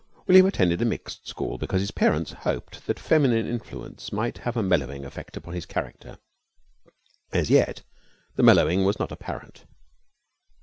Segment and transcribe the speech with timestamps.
[0.25, 4.63] William attended a mixed school because his parents hoped that feminine influence might have a
[4.63, 6.17] mellowing effect upon his character.
[7.31, 7.83] As yet
[8.35, 9.65] the mellowing was not apparent.